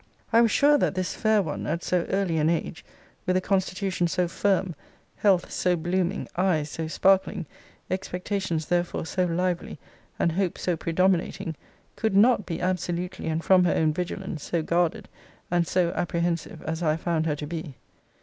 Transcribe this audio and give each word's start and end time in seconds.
I 0.33 0.41
was 0.41 0.49
sure, 0.49 0.79
that 0.79 0.95
this 0.95 1.13
fair 1.13 1.43
one, 1.43 1.67
at 1.67 1.83
so 1.83 2.07
early 2.09 2.37
an 2.39 2.49
age, 2.49 2.83
with 3.27 3.37
a 3.37 3.39
constitution 3.39 4.07
so 4.07 4.27
firm, 4.27 4.73
health 5.17 5.51
so 5.51 5.75
blooming, 5.75 6.27
eyes 6.35 6.71
so 6.71 6.87
sparkling, 6.87 7.45
expectations 7.87 8.65
therefore 8.65 9.05
so 9.05 9.25
lively, 9.25 9.77
and 10.17 10.31
hope 10.31 10.57
so 10.57 10.75
predominating, 10.75 11.55
could 11.95 12.15
not 12.15 12.47
be 12.47 12.59
absolutely, 12.59 13.27
and 13.27 13.43
from 13.43 13.63
her 13.65 13.75
own 13.75 13.93
vigilance, 13.93 14.41
so 14.43 14.63
guarded, 14.63 15.07
and 15.51 15.67
so 15.67 15.91
apprehensive, 15.93 16.63
as 16.63 16.81
I 16.81 16.89
have 16.89 17.01
found 17.01 17.27
her 17.27 17.35
to 17.35 17.45
be. 17.45 17.75